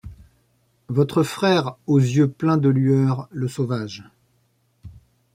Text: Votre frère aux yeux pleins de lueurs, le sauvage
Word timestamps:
Votre 0.87 1.21
frère 1.21 1.75
aux 1.85 1.99
yeux 1.99 2.27
pleins 2.27 2.57
de 2.57 2.69
lueurs, 2.69 3.27
le 3.31 3.47
sauvage 3.47 4.03